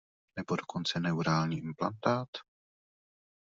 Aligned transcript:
Nebo 0.37 0.55
dokonce 0.55 0.99
neurální 0.99 1.57
implantát? 1.57 2.27